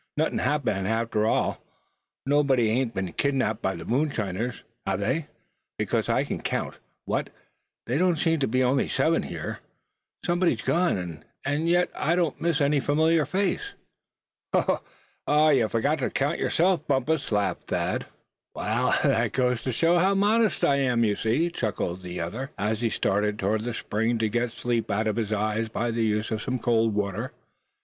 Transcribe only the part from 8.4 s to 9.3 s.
be only seven